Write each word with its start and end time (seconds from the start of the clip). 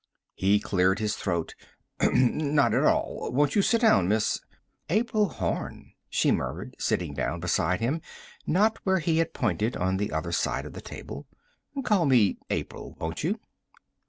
He 0.33 0.59
cleared 0.59 0.97
his 0.97 1.15
throat. 1.15 1.53
"Not 2.01 2.73
at 2.73 2.83
all. 2.85 3.29
Won't 3.31 3.55
you 3.55 3.61
sit 3.61 3.81
down, 3.81 4.07
Miss" 4.07 4.39
"April 4.89 5.29
Horn," 5.29 5.93
she 6.09 6.31
murmured, 6.31 6.75
sitting 6.79 7.13
down 7.13 7.39
beside 7.39 7.81
him, 7.81 8.01
not 8.47 8.79
where 8.83 8.97
he 8.97 9.19
had 9.19 9.31
pointed 9.35 9.77
on 9.77 9.97
the 9.97 10.11
other 10.11 10.31
side 10.31 10.65
of 10.65 10.73
the 10.73 10.81
table. 10.81 11.27
"Call 11.85 12.07
me 12.07 12.39
April, 12.49 12.95
won't 12.99 13.23
you?" 13.23 13.41